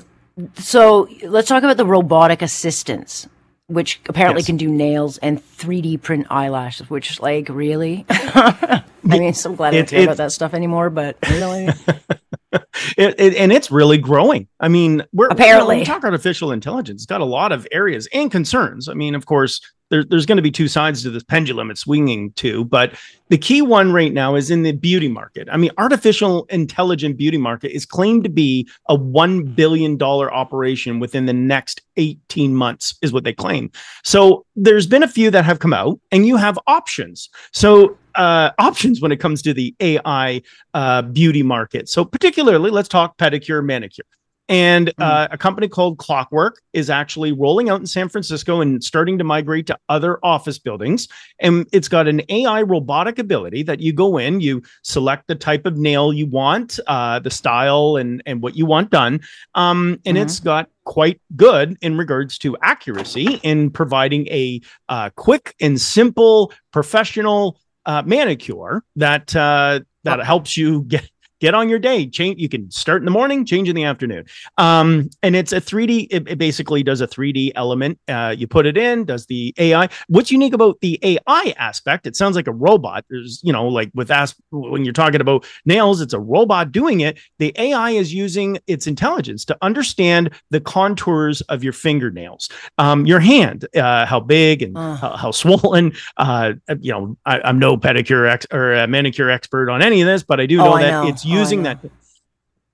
So 0.55 1.07
let's 1.23 1.47
talk 1.47 1.63
about 1.63 1.77
the 1.77 1.85
robotic 1.85 2.41
assistants, 2.41 3.27
which 3.67 4.01
apparently 4.09 4.39
yes. 4.41 4.47
can 4.47 4.57
do 4.57 4.69
nails 4.69 5.19
and 5.19 5.39
3D 5.39 6.01
print 6.01 6.27
eyelashes. 6.31 6.89
Which, 6.89 7.21
like, 7.21 7.49
really? 7.49 8.05
I 8.09 8.83
mean, 9.03 9.33
I'm 9.45 9.55
glad 9.55 9.73
I 9.73 9.77
don't 9.77 9.89
care 9.89 10.03
about 10.03 10.17
that 10.17 10.31
stuff 10.31 10.53
anymore. 10.53 10.89
But 10.89 11.17
really, 11.29 11.69
it, 12.97 13.15
it, 13.19 13.35
and 13.35 13.51
it's 13.51 13.71
really 13.71 13.97
growing. 13.97 14.47
I 14.59 14.67
mean, 14.67 15.03
we're 15.13 15.27
apparently 15.29 15.79
you 15.79 15.85
know, 15.85 15.93
we 15.93 15.99
talk 15.99 16.03
artificial 16.03 16.51
intelligence. 16.51 17.01
It's 17.01 17.09
got 17.09 17.21
a 17.21 17.25
lot 17.25 17.51
of 17.51 17.67
areas 17.71 18.07
and 18.13 18.31
concerns. 18.31 18.87
I 18.87 18.93
mean, 18.93 19.15
of 19.15 19.25
course, 19.25 19.61
there, 19.89 20.03
there's 20.03 20.25
going 20.25 20.37
to 20.37 20.43
be 20.43 20.51
two 20.51 20.67
sides 20.67 21.03
to 21.03 21.09
this 21.09 21.23
pendulum 21.23 21.69
it's 21.69 21.81
swinging 21.81 22.31
to, 22.33 22.65
but 22.65 22.93
the 23.29 23.37
key 23.37 23.61
one 23.61 23.91
right 23.91 24.13
now 24.13 24.35
is 24.35 24.49
in 24.49 24.63
the 24.63 24.71
beauty 24.71 25.07
market. 25.07 25.47
I 25.51 25.57
mean, 25.57 25.71
artificial 25.77 26.45
intelligent 26.49 27.17
beauty 27.17 27.37
market 27.37 27.75
is 27.75 27.85
claimed 27.85 28.23
to 28.23 28.29
be 28.29 28.67
a 28.87 28.95
one 28.95 29.43
billion 29.43 29.97
dollar 29.97 30.33
operation 30.33 30.99
within 30.99 31.25
the 31.25 31.33
next 31.33 31.81
18 31.97 32.55
months, 32.55 32.95
is 33.01 33.13
what 33.13 33.23
they 33.23 33.33
claim. 33.33 33.71
So 34.03 34.45
there's 34.55 34.87
been 34.87 35.03
a 35.03 35.07
few 35.07 35.29
that 35.31 35.45
have 35.45 35.59
come 35.59 35.73
out, 35.73 35.99
and 36.11 36.25
you 36.25 36.37
have 36.37 36.57
options. 36.67 37.29
So 37.51 37.97
uh, 38.15 38.51
options 38.59 39.01
when 39.01 39.11
it 39.11 39.17
comes 39.17 39.41
to 39.43 39.53
the 39.53 39.75
AI 39.79 40.41
uh, 40.73 41.01
beauty 41.01 41.43
market. 41.43 41.89
So, 41.89 42.05
particularly, 42.05 42.71
let's 42.71 42.89
talk 42.89 43.17
pedicure, 43.17 43.63
manicure. 43.63 44.05
And 44.49 44.91
hmm. 44.97 45.01
uh, 45.01 45.27
a 45.31 45.37
company 45.37 45.67
called 45.67 45.97
Clockwork 45.97 46.61
is 46.73 46.89
actually 46.89 47.31
rolling 47.31 47.69
out 47.69 47.79
in 47.79 47.87
San 47.87 48.09
Francisco 48.09 48.61
and 48.61 48.83
starting 48.83 49.17
to 49.17 49.23
migrate 49.23 49.67
to 49.67 49.77
other 49.89 50.19
office 50.23 50.59
buildings. 50.59 51.07
And 51.39 51.65
it's 51.71 51.87
got 51.87 52.07
an 52.07 52.21
AI 52.29 52.61
robotic 52.61 53.19
ability 53.19 53.63
that 53.63 53.79
you 53.79 53.93
go 53.93 54.17
in, 54.17 54.41
you 54.41 54.61
select 54.81 55.27
the 55.27 55.35
type 55.35 55.65
of 55.65 55.77
nail 55.77 56.11
you 56.11 56.27
want, 56.27 56.79
uh, 56.87 57.19
the 57.19 57.31
style, 57.31 57.95
and 57.95 58.21
and 58.25 58.41
what 58.41 58.55
you 58.55 58.65
want 58.65 58.89
done. 58.89 59.21
Um, 59.55 59.99
and 60.05 60.17
mm-hmm. 60.17 60.23
it's 60.25 60.39
got 60.39 60.69
quite 60.83 61.21
good 61.37 61.77
in 61.81 61.97
regards 61.97 62.37
to 62.39 62.57
accuracy 62.61 63.39
in 63.43 63.69
providing 63.69 64.27
a 64.27 64.59
uh, 64.89 65.09
quick 65.15 65.55
and 65.61 65.79
simple 65.79 66.51
professional 66.71 67.57
uh, 67.85 68.03
manicure 68.05 68.83
that 68.95 69.35
uh, 69.35 69.79
that 70.03 70.23
helps 70.23 70.57
you 70.57 70.81
get 70.83 71.09
get 71.43 71.53
on 71.53 71.67
your 71.67 71.77
day. 71.77 72.07
Change. 72.07 72.39
You 72.39 72.47
can 72.47 72.71
start 72.71 73.01
in 73.01 73.05
the 73.05 73.11
morning, 73.11 73.45
change 73.45 73.67
in 73.67 73.75
the 73.75 73.83
afternoon. 73.83 74.23
Um, 74.57 75.09
and 75.23 75.35
it's 75.35 75.51
a 75.51 75.59
3D. 75.59 76.07
It, 76.09 76.25
it 76.29 76.37
basically 76.37 76.83
does 76.83 77.01
a 77.01 77.07
3D 77.07 77.51
element. 77.55 77.99
Uh, 78.07 78.33
you 78.35 78.47
put 78.47 78.65
it 78.65 78.77
in, 78.77 79.03
does 79.03 79.25
the 79.25 79.53
AI. 79.57 79.89
What's 80.07 80.31
unique 80.31 80.53
about 80.53 80.79
the 80.79 80.97
AI 81.03 81.53
aspect? 81.57 82.07
It 82.07 82.15
sounds 82.15 82.37
like 82.37 82.47
a 82.47 82.53
robot. 82.53 83.03
There's, 83.09 83.41
you 83.43 83.51
know, 83.51 83.67
like 83.67 83.91
with 83.93 84.09
as 84.09 84.33
when 84.51 84.85
you're 84.85 84.93
talking 84.93 85.19
about 85.19 85.45
nails, 85.65 85.99
it's 85.99 86.13
a 86.13 86.19
robot 86.19 86.71
doing 86.71 87.01
it. 87.01 87.19
The 87.39 87.51
AI 87.57 87.91
is 87.91 88.13
using 88.13 88.57
its 88.67 88.87
intelligence 88.87 89.43
to 89.45 89.57
understand 89.61 90.29
the 90.49 90.61
contours 90.61 91.41
of 91.41 91.61
your 91.61 91.73
fingernails, 91.73 92.47
um, 92.77 93.05
your 93.05 93.19
hand, 93.19 93.67
uh, 93.75 94.05
how 94.05 94.21
big 94.21 94.61
and 94.61 94.77
uh. 94.77 94.95
how, 94.95 95.17
how, 95.17 95.31
swollen. 95.31 95.91
Uh, 96.15 96.53
you 96.79 96.93
know, 96.93 97.17
I, 97.25 97.49
am 97.49 97.59
no 97.59 97.75
pedicure 97.75 98.29
ex- 98.31 98.47
or 98.53 98.87
manicure 98.87 99.29
expert 99.29 99.69
on 99.69 99.81
any 99.81 99.99
of 99.99 100.07
this, 100.07 100.23
but 100.23 100.39
I 100.39 100.45
do 100.45 100.55
know 100.55 100.75
oh, 100.75 100.77
that 100.77 100.91
know. 100.91 101.07
it's 101.07 101.25
Oh, 101.35 101.39
using 101.39 101.63
that 101.63 101.79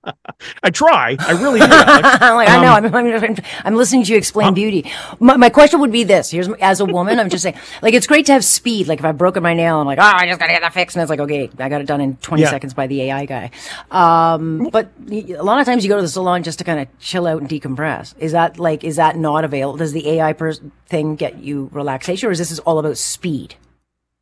I 0.62 0.70
try. 0.70 1.14
I 1.20 1.32
really 1.32 1.60
do. 1.60 1.66
Alex. 1.68 2.08
I'm 2.22 2.38
I 2.38 2.62
know. 2.62 2.72
I'm, 2.72 2.94
I'm, 3.22 3.36
I'm 3.66 3.74
listening 3.76 4.02
to 4.04 4.12
you 4.12 4.16
explain 4.16 4.54
beauty. 4.54 4.90
My, 5.18 5.36
my 5.36 5.50
question 5.50 5.78
would 5.80 5.92
be 5.92 6.04
this: 6.04 6.30
Here's 6.30 6.48
as 6.54 6.80
a 6.80 6.86
woman, 6.86 7.18
I'm 7.20 7.28
just 7.28 7.42
saying, 7.42 7.56
like, 7.82 7.92
it's 7.92 8.06
great 8.06 8.24
to 8.26 8.32
have 8.32 8.42
speed. 8.42 8.88
Like, 8.88 9.00
if 9.00 9.04
I've 9.04 9.18
broken 9.18 9.42
my 9.42 9.52
nail, 9.52 9.78
I'm 9.78 9.86
like, 9.86 9.98
oh, 9.98 10.02
I 10.02 10.26
just 10.26 10.40
gotta 10.40 10.52
get 10.52 10.62
that 10.62 10.72
fixed, 10.72 10.96
and 10.96 11.02
it's 11.02 11.10
like, 11.10 11.20
okay, 11.20 11.50
I 11.58 11.68
got 11.68 11.82
it 11.82 11.86
done 11.86 12.00
in 12.00 12.16
20 12.16 12.42
Yeah. 12.42 12.48
seconds 12.48 12.72
by 12.72 12.86
the 12.86 13.02
AI 13.02 13.26
guy. 13.26 13.50
Um, 13.90 14.70
but 14.72 14.88
a 15.10 15.42
lot 15.42 15.60
of 15.60 15.66
times 15.66 15.84
you 15.84 15.90
go 15.90 15.96
to 15.96 16.02
the 16.02 16.08
salon 16.08 16.44
just 16.44 16.58
to 16.60 16.64
kind 16.64 16.80
of 16.80 16.88
chill 16.98 17.26
out 17.26 17.42
and 17.42 17.50
decompress. 17.50 18.14
Is 18.18 18.32
that 18.32 18.58
like, 18.58 18.84
is 18.84 18.96
that 18.96 19.16
not 19.18 19.44
available? 19.44 19.76
Does 19.76 19.92
the 19.92 20.08
AI 20.08 20.32
pers- 20.32 20.62
thing 20.86 21.14
get 21.16 21.40
you 21.40 21.68
relaxation, 21.72 22.26
or 22.30 22.32
is 22.32 22.38
this 22.38 22.50
is 22.50 22.58
all 22.60 22.78
about 22.78 22.96
speed? 22.96 23.56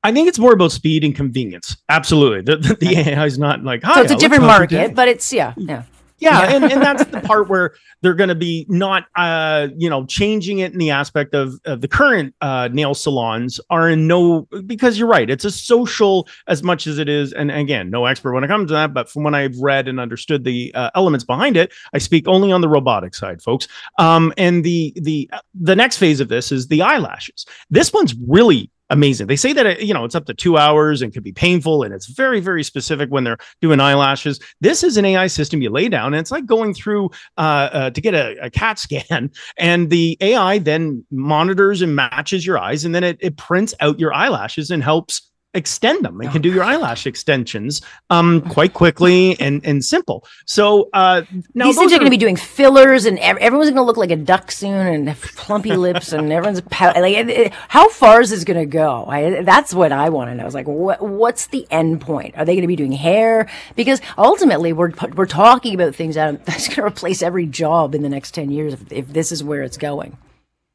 I 0.09 0.13
think 0.13 0.27
it's 0.27 0.39
more 0.39 0.55
about 0.55 0.73
speed 0.73 1.05
and 1.05 1.15
convenience. 1.15 1.77
Absolutely. 1.91 2.41
The, 2.41 2.57
the, 2.57 2.75
the 2.77 2.97
AI 2.97 3.27
is 3.27 3.39
not 3.39 3.63
like, 3.63 3.83
hi. 3.83 3.97
So 3.97 4.01
it's 4.01 4.13
a 4.13 4.17
different 4.17 4.45
market, 4.45 4.69
day?" 4.89 4.93
but 4.95 5.07
it's 5.07 5.31
yeah, 5.31 5.53
yeah. 5.59 5.83
Yeah, 6.21 6.53
and, 6.53 6.65
and 6.65 6.83
that's 6.83 7.05
the 7.05 7.21
part 7.25 7.49
where 7.49 7.75
they're 8.01 8.15
going 8.15 8.31
to 8.31 8.35
be 8.35 8.67
not, 8.69 9.05
uh, 9.15 9.69
you 9.77 9.89
know, 9.89 10.05
changing 10.07 10.59
it 10.59 10.73
in 10.73 10.79
the 10.79 10.91
aspect 10.91 11.33
of, 11.35 11.61
of 11.65 11.81
the 11.81 11.87
current 11.87 12.35
uh, 12.41 12.69
nail 12.73 12.95
salons 12.95 13.61
are 13.71 13.89
in 13.89 14.09
no 14.09 14.49
because 14.67 14.99
you're 14.99 15.07
right, 15.07 15.31
it's 15.31 15.45
a 15.45 15.51
social 15.51 16.27
as 16.49 16.65
much 16.65 16.89
as 16.89 16.99
it 16.99 17.09
is, 17.09 17.33
and 17.33 17.53
again, 17.53 17.89
no 17.89 18.07
expert 18.07 18.33
when 18.33 18.43
it 18.43 18.49
comes 18.49 18.71
to 18.71 18.75
that, 18.75 18.93
but 18.93 19.09
from 19.09 19.23
when 19.23 19.35
I've 19.35 19.57
read 19.59 19.87
and 19.87 20.01
understood 20.01 20.43
the 20.43 20.73
uh, 20.75 20.91
elements 20.97 21.25
behind 21.25 21.57
it, 21.57 21.73
I 21.93 21.99
speak 21.99 22.27
only 22.27 22.51
on 22.51 22.63
the 22.63 22.69
robotic 22.69 23.15
side, 23.15 23.41
folks. 23.41 23.69
Um, 23.99 24.33
and 24.37 24.65
the 24.65 24.93
the 24.97 25.31
the 25.55 25.77
next 25.77 25.99
phase 25.99 26.19
of 26.19 26.29
this 26.29 26.51
is 26.51 26.67
the 26.67 26.83
eyelashes. 26.83 27.47
This 27.71 27.93
one's 27.93 28.17
really 28.27 28.73
amazing. 28.91 29.27
They 29.27 29.37
say 29.37 29.53
that 29.53 29.67
it, 29.67 29.81
you 29.81 29.95
know 29.95 30.05
it's 30.05 30.15
up 30.15 30.27
to 30.27 30.35
two 30.35 30.57
hours 30.57 31.03
and 31.03 31.13
could 31.13 31.23
be 31.23 31.33
painful, 31.33 31.83
and 31.83 31.95
it's 31.95 32.07
very 32.07 32.41
very 32.41 32.63
specific 32.63 33.11
when 33.11 33.25
they're 33.25 33.39
doing 33.61 33.81
eyelashes. 33.81 34.41
This 34.61 34.83
is 34.83 34.97
an 34.97 35.05
AI 35.05 35.27
system 35.27 35.63
you 35.63 35.71
lay 35.71 35.89
down, 35.89 36.15
and 36.15 36.21
it's 36.21 36.31
like 36.31 36.47
going 36.47 36.75
through 36.75 37.11
uh, 37.37 37.69
uh, 37.73 37.91
to 37.91 38.01
get 38.01 38.15
a, 38.15 38.37
a 38.43 38.51
CAT 38.51 38.79
scan, 38.89 39.31
and 39.57 39.91
the 39.91 40.17
AI 40.21 40.59
then 40.59 41.05
monitors 41.11 41.83
and 41.83 41.95
matches 41.95 42.47
your 42.47 42.59
eyes, 42.59 42.85
and 42.85 42.95
then 42.95 43.05
it, 43.05 43.19
it 43.21 43.37
prints 43.37 43.75
out 43.81 43.99
your 43.99 44.13
eyelashes 44.13 44.71
and 44.71 44.83
helps 44.83 45.29
extend 45.55 46.05
them. 46.05 46.21
It 46.21 46.31
can 46.31 46.43
do 46.43 46.53
your 46.53 46.63
eyelash 46.63 47.07
extensions 47.07 47.81
um 48.11 48.43
quite 48.43 48.75
quickly 48.75 49.39
and 49.41 49.65
and 49.65 49.83
simple. 49.85 50.27
So 50.47 50.91
uh 50.93 51.23
now 51.55 51.67
These 51.67 51.77
things 51.79 51.91
those 51.91 51.97
are 51.97 51.99
going 51.99 52.11
to 52.11 52.11
be 52.11 52.17
doing 52.19 52.37
fillers, 52.37 53.07
and 53.07 53.19
ev- 53.19 53.39
everyone's 53.39 53.71
going 53.71 53.79
to 53.79 53.83
look 53.83 53.97
like 53.97 54.11
a 54.11 54.17
duck 54.17 54.51
soon, 54.53 54.87
and 54.87 55.17
plumpy 55.37 55.73
lips, 55.75 56.13
and 56.13 56.31
everyone's 56.33 56.61
pow- 56.61 56.93
like. 57.01 57.17
It, 57.17 57.31
it- 57.31 57.53
how 57.69 57.89
far 57.89 58.21
is 58.21 58.31
this 58.31 58.45
going 58.45 58.59
to 58.59 58.67
go? 58.67 59.07
I, 59.07 59.43
that's 59.43 59.73
what 59.73 59.91
I 59.91 60.11
want 60.11 60.31
to 60.31 60.35
know. 60.35 60.45
It's 60.45 60.55
like, 60.55 60.67
what, 60.69 61.01
what's 61.01 61.47
the 61.47 61.67
end 61.71 62.01
point? 62.01 62.37
Are 62.37 62.45
they 62.45 62.53
going 62.55 62.63
to 62.63 62.69
be 62.69 62.77
doing 62.77 62.93
hair? 62.93 63.49
Because 63.75 64.01
ultimately, 64.17 64.73
we're 64.73 64.93
we're 65.15 65.27
talking 65.27 65.75
about 65.75 65.95
things 65.95 66.15
that 66.17 66.45
that's 66.47 66.69
going 66.69 66.77
to 66.77 66.85
replace 66.85 67.23
every 67.23 67.47
job 67.47 67.95
in 67.95 68.03
the 68.03 68.09
next 68.11 68.33
ten 68.33 68.51
years 68.51 68.75
if, 68.75 68.93
if 68.93 69.09
this 69.09 69.33
is 69.33 69.43
where 69.43 69.63
it's 69.63 69.79
going. 69.79 70.17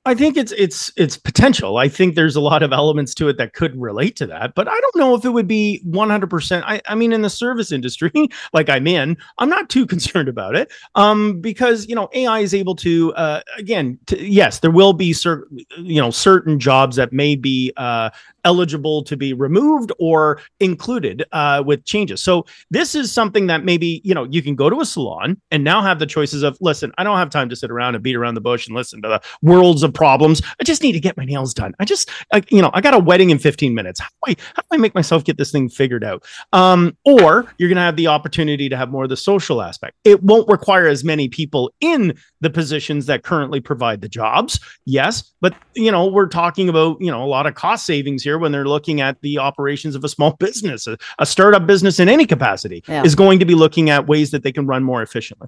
I 0.06 0.16
think 0.16 0.36
it's 0.36 0.52
it's 0.54 0.92
it's 0.98 1.16
potential. 1.16 1.78
I 1.78 1.88
think 1.88 2.16
there's 2.16 2.36
a 2.36 2.42
lot 2.42 2.62
of 2.62 2.74
elements 2.74 3.14
to 3.16 3.30
it 3.30 3.38
that 3.38 3.54
could 3.54 3.80
relate 3.80 4.18
to 4.18 4.26
that, 4.28 4.54
but 4.54 4.68
I 4.68 4.78
don't 4.78 4.96
know 4.98 5.16
if 5.16 5.24
it 5.24 5.30
would 5.30 5.48
be 5.48 5.82
100%. 5.88 6.64
I, 6.66 6.82
I 6.88 6.96
mean, 6.96 7.14
in 7.14 7.22
the 7.22 7.30
service 7.30 7.72
industry, 7.72 8.12
like 8.54 8.68
I'm 8.68 8.86
in, 8.86 9.18
I'm 9.38 9.50
not 9.50 9.70
too 9.70 9.86
concerned 9.94 10.28
about 10.28 10.56
it, 10.56 10.72
um, 10.96 11.40
because 11.40 11.88
you 11.88 11.96
know 11.96 12.10
AI 12.14 12.40
is 12.40 12.54
able 12.54 12.76
to, 12.78 13.14
uh, 13.14 13.42
again, 13.58 13.98
to, 14.08 14.22
yes, 14.22 14.60
there 14.60 14.72
will 14.72 14.94
be 14.94 15.14
certain, 15.14 15.60
you 15.78 16.02
know, 16.02 16.12
certain 16.12 16.60
jobs 16.60 16.98
that 16.98 17.14
may 17.14 17.36
be 17.36 17.72
uh, 17.78 18.10
eligible 18.44 19.04
to 19.04 19.18
be 19.18 19.34
removed 19.34 19.92
or 20.00 20.40
included 20.60 21.24
uh, 21.32 21.64
with 21.66 21.86
changes. 21.86 22.22
So 22.22 22.46
this 22.70 22.96
is 22.96 23.12
something 23.12 23.48
that 23.48 23.64
maybe 23.64 24.02
you 24.04 24.14
know 24.14 24.26
you 24.26 24.42
can 24.42 24.56
go 24.56 24.70
to 24.70 24.82
a 24.82 24.86
salon 24.86 25.42
and 25.52 25.64
now 25.64 25.82
have 25.82 26.00
the 26.00 26.06
choices 26.06 26.44
of 26.44 26.58
listen, 26.62 26.92
I 26.98 27.04
don't 27.04 27.18
have 27.18 27.30
time 27.30 27.50
to 27.50 27.56
sit 27.56 27.72
around 27.72 27.96
and 27.96 28.04
beat 28.04 28.16
around 28.16 28.36
the 28.36 28.42
bush 28.42 28.68
and 28.68 28.76
listen 28.76 29.02
to 29.02 29.08
the 29.08 29.22
worlds 29.42 29.84
of 29.84 29.94
problems. 29.94 30.42
I 30.60 30.64
just 30.64 30.84
need 30.84 30.94
to 30.94 31.00
get 31.00 31.18
my 31.18 31.26
nails 31.26 31.54
done. 31.54 31.74
I 31.80 31.86
just, 31.86 32.10
I, 32.34 32.42
you 32.50 32.62
know, 32.62 32.72
I 32.74 32.82
got 32.82 32.94
a 32.94 33.00
wedding 33.00 33.30
in 33.30 33.40
15 33.40 33.74
minutes. 33.74 34.00
How 34.00 34.08
do 34.26 34.32
I, 34.32 34.36
how 34.56 34.62
do 34.62 34.68
I 34.72 34.78
make 34.78 34.96
myself 34.96 35.24
get 35.24 35.38
this 35.38 35.52
thing 35.52 35.70
figured 35.70 36.04
out? 36.04 36.24
Um, 36.52 36.98
or 37.06 37.54
you're 37.58 37.70
going 37.70 37.78
to 37.78 37.82
have 37.82 37.96
the 37.96 38.08
opportunity 38.08 38.70
to 38.70 38.78
have 38.78 38.90
more 38.90 39.04
of 39.04 39.10
the 39.10 39.18
social 39.18 39.62
aspect. 39.62 39.98
It 40.04 40.24
won't 40.24 40.48
require 40.48 40.88
as 40.88 41.04
many 41.04 41.30
people 41.30 41.74
in 41.82 42.18
the 42.44 42.50
positions 42.50 43.08
that 43.08 43.24
currently 43.24 43.60
provide 43.60 44.02
the 44.02 44.08
jobs. 44.10 44.60
Yes, 44.86 45.32
but 45.42 45.56
you 45.74 45.92
know, 45.92 46.06
we're 46.08 46.28
talking 46.28 46.70
about, 46.70 47.02
you 47.02 47.10
know, 47.10 47.24
a 47.24 47.26
lot 47.26 47.48
of 47.48 47.56
cost 47.56 47.86
savings 47.86 48.22
here 48.24 48.38
when 48.38 48.52
they're 48.52 48.68
looking 48.68 49.02
at 49.02 49.20
the 49.22 49.40
operations 49.40 49.96
of 49.96 50.04
a 50.04 50.10
small 50.10 50.32
business, 50.40 50.86
a, 50.88 50.98
a 51.20 51.26
startup 51.26 51.66
business 51.66 52.00
in 52.00 52.08
any 52.10 52.26
capacity 52.26 52.84
Yeah. 52.88 53.04
is 53.04 53.16
going 53.16 53.40
to 53.40 53.46
be 53.46 53.56
looking 53.56 53.90
at 53.90 54.08
ways 54.08 54.32
that 54.32 54.44
they 54.44 54.52
can 54.52 54.68
run 54.68 54.84
more 54.84 55.02
efficiently. 55.02 55.48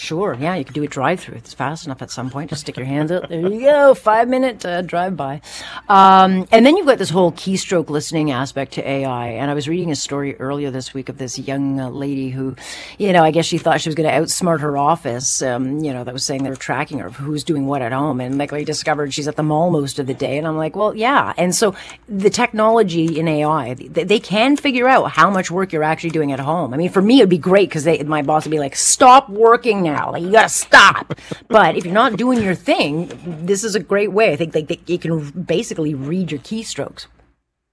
Sure, 0.00 0.36
yeah, 0.38 0.54
you 0.54 0.64
could 0.64 0.74
do 0.74 0.84
a 0.84 0.86
drive-through. 0.86 1.34
It's 1.34 1.52
fast 1.52 1.84
enough 1.84 2.02
at 2.02 2.12
some 2.12 2.30
point. 2.30 2.50
Just 2.50 2.60
stick 2.60 2.76
your 2.76 2.86
hands 2.86 3.10
out. 3.10 3.28
There 3.28 3.40
you 3.40 3.62
go, 3.62 3.94
five-minute 3.94 4.64
uh, 4.64 4.82
drive-by. 4.82 5.40
Um, 5.88 6.46
and 6.52 6.64
then 6.64 6.76
you've 6.76 6.86
got 6.86 6.98
this 6.98 7.10
whole 7.10 7.32
keystroke 7.32 7.90
listening 7.90 8.30
aspect 8.30 8.74
to 8.74 8.88
AI. 8.88 9.30
And 9.30 9.50
I 9.50 9.54
was 9.54 9.68
reading 9.68 9.90
a 9.90 9.96
story 9.96 10.36
earlier 10.36 10.70
this 10.70 10.94
week 10.94 11.08
of 11.08 11.18
this 11.18 11.36
young 11.36 11.80
uh, 11.80 11.90
lady 11.90 12.30
who, 12.30 12.54
you 12.96 13.12
know, 13.12 13.24
I 13.24 13.32
guess 13.32 13.46
she 13.46 13.58
thought 13.58 13.80
she 13.80 13.88
was 13.88 13.96
going 13.96 14.08
to 14.08 14.14
outsmart 14.14 14.60
her 14.60 14.78
office. 14.78 15.42
Um, 15.42 15.80
you 15.80 15.92
know, 15.92 16.04
that 16.04 16.14
was 16.14 16.22
saying 16.22 16.44
they 16.44 16.50
were 16.50 16.54
tracking 16.54 17.00
her 17.00 17.10
who's 17.10 17.42
doing 17.42 17.66
what 17.66 17.82
at 17.82 17.90
home, 17.90 18.20
and 18.20 18.38
like 18.38 18.52
we 18.52 18.64
discovered 18.64 19.12
she's 19.12 19.26
at 19.26 19.34
the 19.34 19.42
mall 19.42 19.70
most 19.72 19.98
of 19.98 20.06
the 20.06 20.14
day. 20.14 20.38
And 20.38 20.46
I'm 20.46 20.56
like, 20.56 20.76
well, 20.76 20.94
yeah. 20.94 21.32
And 21.36 21.52
so 21.52 21.74
the 22.08 22.30
technology 22.30 23.18
in 23.18 23.26
AI, 23.26 23.74
they, 23.74 24.04
they 24.04 24.20
can 24.20 24.56
figure 24.56 24.86
out 24.86 25.10
how 25.10 25.28
much 25.28 25.50
work 25.50 25.72
you're 25.72 25.82
actually 25.82 26.10
doing 26.10 26.30
at 26.30 26.38
home. 26.38 26.72
I 26.72 26.76
mean, 26.76 26.90
for 26.90 27.02
me, 27.02 27.16
it'd 27.16 27.28
be 27.28 27.36
great 27.36 27.68
because 27.68 27.84
my 28.06 28.22
boss 28.22 28.44
would 28.44 28.52
be 28.52 28.60
like, 28.60 28.76
stop 28.76 29.28
working 29.28 29.87
now. 29.92 30.12
Like, 30.12 30.22
you 30.22 30.30
gotta 30.30 30.48
stop. 30.48 31.14
but 31.48 31.76
if 31.76 31.84
you're 31.84 31.94
not 31.94 32.16
doing 32.16 32.42
your 32.42 32.54
thing, 32.54 33.10
this 33.44 33.64
is 33.64 33.74
a 33.74 33.80
great 33.80 34.12
way. 34.12 34.32
I 34.32 34.36
think 34.36 34.54
like 34.54 34.68
they, 34.68 34.80
it 34.86 35.00
can 35.00 35.30
basically 35.30 35.94
read 35.94 36.30
your 36.30 36.40
keystrokes. 36.40 37.06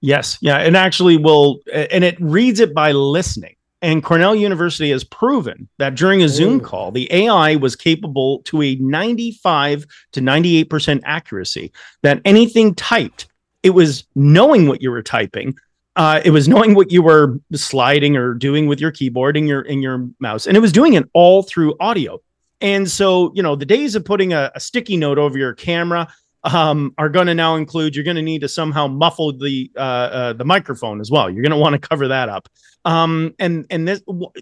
Yes, 0.01 0.37
yeah, 0.41 0.57
and 0.57 0.77
actually 0.77 1.17
will, 1.17 1.61
and 1.73 2.03
it 2.03 2.15
reads 2.19 2.59
it 2.59 2.73
by 2.73 2.91
listening. 2.91 3.55
And 3.81 4.03
Cornell 4.03 4.35
University 4.35 4.89
has 4.91 5.03
proven 5.03 5.69
that 5.77 5.95
during 5.95 6.23
a 6.23 6.29
Zoom 6.29 6.59
oh. 6.59 6.63
call, 6.63 6.91
the 6.91 7.07
AI 7.11 7.55
was 7.55 7.75
capable 7.75 8.41
to 8.43 8.61
a 8.61 8.75
95 8.77 9.85
to 10.13 10.21
98% 10.21 11.01
accuracy. 11.05 11.71
That 12.01 12.21
anything 12.25 12.73
typed, 12.73 13.27
it 13.63 13.71
was 13.71 14.05
knowing 14.15 14.67
what 14.67 14.81
you 14.81 14.91
were 14.91 15.03
typing. 15.03 15.55
Uh, 15.95 16.21
it 16.25 16.31
was 16.31 16.47
knowing 16.47 16.75
what 16.75 16.91
you 16.91 17.01
were 17.01 17.39
sliding 17.53 18.17
or 18.17 18.33
doing 18.33 18.67
with 18.67 18.81
your 18.81 18.91
keyboard 18.91 19.37
and 19.37 19.47
your 19.47 19.61
and 19.61 19.81
your 19.81 20.09
mouse, 20.19 20.45
and 20.45 20.57
it 20.57 20.59
was 20.59 20.71
doing 20.71 20.93
it 20.93 21.09
all 21.13 21.43
through 21.43 21.75
audio. 21.79 22.19
And 22.61 22.89
so, 22.89 23.31
you 23.35 23.43
know, 23.43 23.55
the 23.55 23.65
days 23.65 23.95
of 23.95 24.05
putting 24.05 24.33
a, 24.33 24.51
a 24.55 24.59
sticky 24.59 24.97
note 24.97 25.17
over 25.17 25.37
your 25.37 25.53
camera 25.53 26.07
um, 26.45 26.93
are 26.97 27.09
going 27.09 27.27
to 27.27 27.33
now 27.33 27.55
include 27.55 27.95
you're 27.95 28.05
going 28.05 28.15
to 28.15 28.21
need 28.21 28.41
to 28.41 28.47
somehow 28.47 28.87
muffle 28.87 29.33
the 29.33 29.71
uh, 29.75 29.79
uh, 29.79 30.33
the 30.33 30.45
microphone 30.45 31.01
as 31.01 31.11
well. 31.11 31.29
You're 31.29 31.41
going 31.41 31.51
to 31.51 31.57
want 31.57 31.73
to 31.73 31.87
cover 31.87 32.07
that 32.07 32.29
up. 32.29 32.47
Um, 32.85 33.33
and 33.39 33.65
and 33.71 33.87
this 33.87 34.01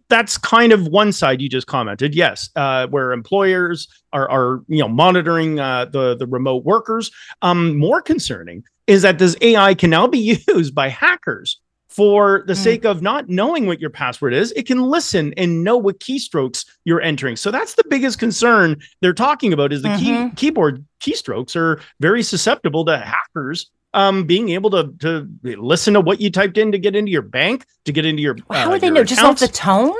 that's 0.09 0.37
kind 0.37 0.73
of 0.73 0.87
one 0.87 1.13
side 1.13 1.41
you 1.41 1.47
just 1.47 1.67
commented. 1.67 2.13
Yes, 2.13 2.49
uh, 2.55 2.87
where 2.87 3.13
employers 3.13 3.87
are 4.11 4.29
are 4.29 4.63
you 4.67 4.79
know 4.79 4.89
monitoring 4.89 5.59
uh, 5.59 5.85
the 5.85 6.15
the 6.15 6.27
remote 6.27 6.65
workers. 6.65 7.09
Um, 7.41 7.77
more 7.77 8.01
concerning 8.01 8.63
is 8.85 9.01
that 9.03 9.17
this 9.17 9.37
AI 9.39 9.73
can 9.73 9.89
now 9.89 10.07
be 10.07 10.43
used 10.47 10.75
by 10.75 10.89
hackers 10.89 11.59
for 11.95 12.43
the 12.47 12.55
sake 12.55 12.85
of 12.85 13.03
not 13.03 13.29
knowing 13.29 13.67
what 13.67 13.79
your 13.79 13.91
password 13.91 14.33
is, 14.33 14.51
it 14.53 14.65
can 14.65 14.81
listen 14.81 15.31
and 15.37 15.63
know 15.63 15.77
what 15.77 15.99
keystrokes 15.99 16.65
you're 16.85 17.01
entering. 17.01 17.35
So 17.35 17.51
that's 17.51 17.75
the 17.75 17.83
biggest 17.87 18.17
concern 18.17 18.81
they're 19.01 19.13
talking 19.13 19.53
about 19.53 19.71
is 19.71 19.83
the 19.83 19.95
key 19.97 20.31
keyboard 20.35 20.83
keystrokes 20.99 21.55
are 21.55 21.79
very 21.99 22.23
susceptible 22.23 22.83
to 22.85 22.97
hackers 22.97 23.69
um, 23.93 24.25
being 24.25 24.49
able 24.49 24.71
to 24.71 24.93
to 24.99 25.29
listen 25.43 25.93
to 25.93 26.01
what 26.01 26.19
you 26.19 26.31
typed 26.31 26.57
in 26.57 26.71
to 26.71 26.79
get 26.79 26.95
into 26.95 27.11
your 27.11 27.21
bank, 27.21 27.65
to 27.85 27.91
get 27.91 28.05
into 28.05 28.21
your 28.21 28.35
How 28.49 28.67
uh, 28.67 28.71
would 28.71 28.81
they 28.81 28.87
your 28.87 28.95
know? 28.95 29.03
Just 29.03 29.21
off 29.21 29.39
the 29.39 29.47
tone? 29.47 29.93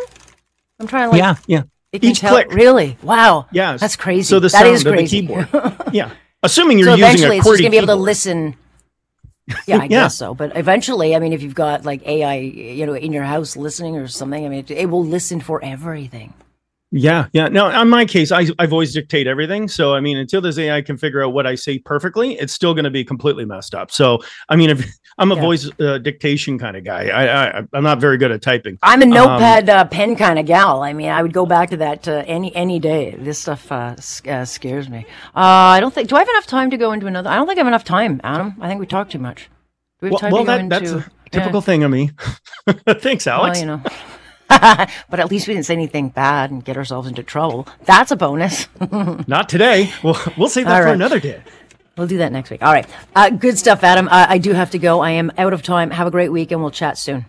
I'm 0.80 0.88
trying 0.88 1.06
to 1.06 1.12
like. 1.12 1.20
yeah, 1.20 1.36
yeah. 1.46 1.64
It 1.92 2.02
can 2.02 2.10
each 2.10 2.20
tell- 2.20 2.34
click. 2.34 2.52
Really? 2.52 2.98
Wow. 3.04 3.46
Yeah, 3.52 3.78
That's 3.78 3.96
crazy. 3.96 4.24
So 4.24 4.40
the 4.40 4.48
That 4.48 4.64
sound 4.64 4.74
is 4.74 4.86
of 4.86 4.98
the 4.98 5.06
keyboard. 5.06 5.48
yeah, 5.94 6.12
assuming 6.42 6.80
you're 6.80 6.88
so 6.88 6.96
using 6.96 7.06
eventually 7.06 7.36
a 7.36 7.40
it's 7.40 7.48
just 7.48 7.60
QWERTY 7.60 7.62
going 7.62 7.66
to 7.66 7.70
be 7.70 7.78
able 7.78 7.88
to 7.88 7.96
listen. 7.96 8.56
Yeah, 9.68 9.80
I 9.80 9.88
Yeah. 9.88 9.88
guess 9.88 10.16
so. 10.18 10.34
But 10.36 10.56
eventually, 10.58 11.16
I 11.16 11.20
mean, 11.20 11.34
if 11.34 11.42
you've 11.44 11.56
got 11.56 11.86
like 11.86 12.06
AI, 12.08 12.36
you 12.38 12.86
know, 12.86 12.94
in 12.96 13.14
your 13.14 13.24
house 13.24 13.56
listening 13.58 13.98
or 13.98 14.08
something, 14.08 14.46
I 14.46 14.50
mean, 14.50 14.60
it, 14.60 14.72
it 14.72 14.90
will 14.90 15.06
listen 15.06 15.42
for 15.42 15.64
everything. 15.64 16.34
Yeah, 16.96 17.26
yeah. 17.34 17.48
No, 17.48 17.70
in 17.82 17.90
my 17.90 18.06
case, 18.06 18.32
I, 18.32 18.46
I've 18.60 18.72
always 18.72 18.94
dictate 18.94 19.26
everything. 19.26 19.68
So, 19.68 19.96
I 19.96 20.00
mean, 20.00 20.16
until 20.18 20.42
this 20.42 20.60
AI 20.60 20.80
can 20.84 20.96
figure 20.96 21.24
out 21.24 21.34
what 21.34 21.48
I 21.48 21.56
say 21.56 21.80
perfectly, 21.80 22.34
it's 22.34 22.54
still 22.54 22.76
going 22.76 22.84
to 22.84 22.92
be 22.92 23.04
completely 23.04 23.46
messed 23.46 23.74
up. 23.74 23.90
So, 23.90 24.20
I 24.48 24.56
mean, 24.56 24.70
if 24.70 24.86
I'm 25.18 25.32
a 25.32 25.36
Yeah. 25.36 25.42
voice 25.42 25.72
uh, 25.80 25.98
dictation 25.98 26.60
kind 26.60 26.78
of 26.78 26.84
guy, 26.84 27.08
I, 27.08 27.60
I 27.60 27.64
I'm 27.74 27.82
not 27.84 28.00
very 28.00 28.18
good 28.18 28.32
at 28.32 28.44
typing. 28.44 28.78
I'm 28.84 29.02
a 29.02 29.06
Um, 29.06 29.10
notepad 29.10 29.70
uh, 29.70 29.86
pen 29.86 30.16
kind 30.16 30.38
of 30.38 30.46
gal. 30.46 30.84
I 30.84 30.94
mean, 30.94 31.10
I 31.10 31.24
would 31.24 31.34
go 31.34 31.48
back 31.48 31.72
to 31.72 31.78
that 31.78 32.08
uh, 32.08 32.24
any 32.28 32.56
any 32.56 32.78
day. 32.80 33.16
This 33.18 33.40
stuff 33.40 33.72
uh, 33.72 33.96
uh, 34.30 34.46
scares 34.46 34.88
me. 34.88 35.08
Uh, 35.36 35.74
I 35.76 35.80
don't 35.80 35.94
think. 35.96 36.10
Do 36.10 36.16
I 36.16 36.20
have 36.20 36.30
enough 36.30 36.46
time 36.46 36.70
to 36.70 36.78
go 36.78 36.92
into 36.92 37.08
another? 37.08 37.30
I 37.32 37.38
don't 37.38 37.48
think 37.48 37.58
I 37.58 37.62
have 37.62 37.68
enough 37.68 37.86
time, 37.86 38.22
Adam. 38.24 38.56
I 38.62 38.68
think 38.68 38.80
we 38.80 38.86
talked 38.86 39.12
too 39.12 39.20
much. 39.20 39.50
Do 40.00 40.06
we 40.06 40.08
have 40.10 40.12
Well, 40.12 40.20
time 40.20 40.32
well 40.32 40.42
to 40.44 40.46
go 40.46 40.52
that, 40.52 40.60
into? 40.84 40.96
that's 41.00 41.08
a 41.08 41.30
typical 41.32 41.62
thing 41.62 41.84
of 41.84 41.90
me. 41.90 42.12
Thanks, 42.88 43.26
Yeah. 43.26 43.34
Alex. 43.38 43.60
Well, 43.62 43.80
you 43.80 43.84
know. 43.84 43.92
but 45.10 45.20
at 45.20 45.30
least 45.30 45.48
we 45.48 45.54
didn't 45.54 45.66
say 45.66 45.74
anything 45.74 46.10
bad 46.10 46.52
and 46.52 46.64
get 46.64 46.78
ourselves 46.78 47.08
into 47.08 47.24
trouble. 47.24 47.68
That's 47.86 48.12
a 48.12 48.16
bonus. 48.16 48.68
Not 49.28 49.50
today. 49.50 49.92
We'll, 50.04 50.18
we'll 50.38 50.50
save 50.50 50.66
that 50.66 50.76
All 50.76 50.82
for 50.82 50.86
right. 50.88 50.96
another 50.96 51.20
day. 51.20 51.42
We'll 51.98 52.08
do 52.08 52.18
that 52.18 52.32
next 52.32 52.50
week. 52.50 52.64
All 52.64 52.74
right. 52.74 52.88
Uh, 53.16 53.30
good 53.30 53.58
stuff, 53.58 53.84
Adam. 53.84 54.08
Uh, 54.08 54.26
I 54.28 54.38
do 54.40 54.54
have 54.54 54.72
to 54.72 54.80
go. 54.80 55.02
I 55.02 55.12
am 55.12 55.32
out 55.38 55.54
of 55.54 55.62
time. 55.62 55.92
Have 55.92 56.08
a 56.08 56.12
great 56.12 56.30
week, 56.30 56.52
and 56.52 56.62
we'll 56.62 56.72
chat 56.72 56.98
soon. 56.98 57.26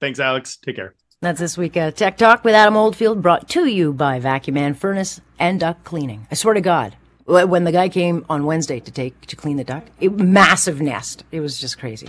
Thanks, 0.00 0.18
Alex. 0.18 0.56
Take 0.56 0.76
care. 0.76 0.94
That's 1.20 1.38
this 1.38 1.58
week 1.58 1.76
uh, 1.76 1.90
Tech 1.90 2.16
Talk 2.16 2.44
with 2.44 2.54
Adam 2.54 2.78
Oldfield, 2.78 3.20
brought 3.20 3.46
to 3.50 3.66
you 3.66 3.92
by 3.92 4.18
Vacuman 4.18 4.74
Furnace 4.74 5.20
and 5.38 5.60
Duct 5.60 5.84
Cleaning. 5.84 6.26
I 6.30 6.34
swear 6.34 6.54
to 6.54 6.62
God, 6.62 6.96
when 7.26 7.64
the 7.64 7.72
guy 7.72 7.90
came 7.90 8.24
on 8.30 8.46
Wednesday 8.46 8.80
to 8.80 8.90
take 8.90 9.20
to 9.26 9.36
clean 9.36 9.58
the 9.58 9.64
duct, 9.64 9.90
it, 10.00 10.12
massive 10.14 10.80
nest. 10.80 11.24
It 11.30 11.40
was 11.40 11.60
just 11.60 11.78
crazy. 11.78 12.08